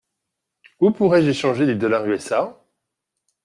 [0.79, 2.59] Où pourrais-je échanger des dollars USA?